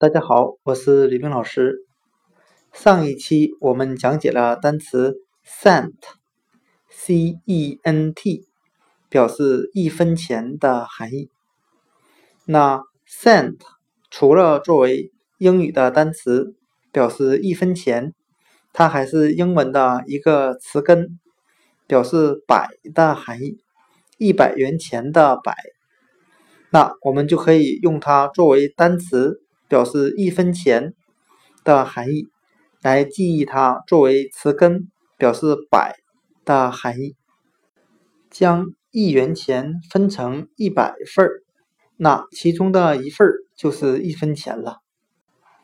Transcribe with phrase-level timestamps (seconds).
[0.00, 1.84] 大家好，我是李冰老师。
[2.72, 6.06] 上一期我们讲解了单词 cent，c-e-n-t，
[9.08, 11.30] 表示一分钱的含义。
[12.44, 13.56] 那 cent
[14.08, 16.54] 除了作为英语的单词
[16.92, 18.14] 表示一分钱，
[18.72, 21.18] 它还是英文的一个词根，
[21.88, 23.58] 表示百的含义，
[24.16, 25.56] 一百元钱的百。
[26.70, 29.42] 那我们就可以用它作为单词。
[29.68, 30.94] 表示一分钱
[31.62, 32.28] 的含义，
[32.82, 35.96] 来记忆它作为词根表示百
[36.44, 37.14] 的含义。
[38.30, 41.42] 将一元钱分成一百份儿，
[41.96, 44.78] 那其中的一份儿就是一分钱了。